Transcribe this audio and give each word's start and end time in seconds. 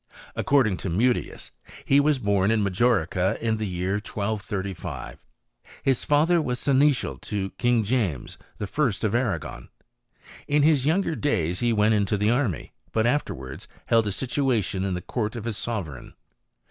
According 0.35 0.77
to 0.77 0.89
Mutius 0.89 1.51
he 1.85 1.99
was 1.99 2.17
bom 2.17 2.49
in 2.49 2.63
Majorca 2.63 3.37
in 3.39 3.57
the 3.57 3.67
year 3.67 4.01
1235. 4.03 5.19
His 5.83 6.03
father 6.05 6.41
was 6.41 6.57
seneschal 6.59 7.19
to 7.19 7.51
King 7.59 7.83
James 7.83 8.39
the 8.57 8.65
First 8.65 9.03
of 9.03 9.13
Arragon, 9.13 9.69
In 10.47 10.63
his 10.63 10.87
younger 10.87 11.13
days 11.15 11.59
he 11.59 11.71
went 11.71 11.93
into 11.93 12.17
the 12.17 12.31
army; 12.31 12.71
but 12.91 13.05
afterwards 13.05 13.67
held 13.85 14.07
a 14.07 14.11
situation 14.11 14.83
in 14.83 14.95
the 14.95 15.01
court 15.03 15.35
of 15.35 15.43
his 15.43 15.57
sove* 15.57 15.87
reign. 15.89 16.13